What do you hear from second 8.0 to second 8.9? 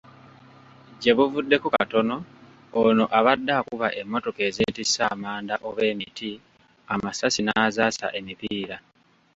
emipiira.